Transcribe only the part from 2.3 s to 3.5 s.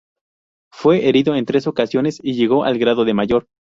llegó al grado de mayor.